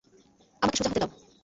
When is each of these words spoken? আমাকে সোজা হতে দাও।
আমাকে 0.61 0.77
সোজা 0.77 0.89
হতে 0.89 0.99
দাও। 1.01 1.09